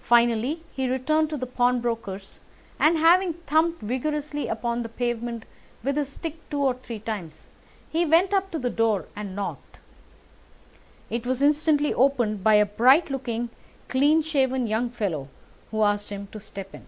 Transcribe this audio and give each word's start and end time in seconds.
Finally 0.00 0.62
he 0.72 0.88
returned 0.88 1.28
to 1.28 1.36
the 1.36 1.44
pawnbroker's, 1.44 2.40
and, 2.78 2.96
having 2.96 3.34
thumped 3.34 3.82
vigorously 3.82 4.48
upon 4.48 4.82
the 4.82 4.88
pavement 4.88 5.44
with 5.82 5.98
his 5.98 6.08
stick 6.08 6.38
two 6.48 6.62
or 6.62 6.72
three 6.72 6.98
times, 6.98 7.46
he 7.90 8.06
went 8.06 8.32
up 8.32 8.50
to 8.50 8.58
the 8.58 8.70
door 8.70 9.04
and 9.14 9.36
knocked. 9.36 9.76
It 11.10 11.26
was 11.26 11.42
instantly 11.42 11.92
opened 11.92 12.42
by 12.42 12.54
a 12.54 12.64
bright 12.64 13.10
looking, 13.10 13.50
clean 13.88 14.22
shaven 14.22 14.66
young 14.66 14.88
fellow, 14.88 15.28
who 15.72 15.82
asked 15.82 16.08
him 16.08 16.28
to 16.28 16.40
step 16.40 16.72
in. 16.74 16.86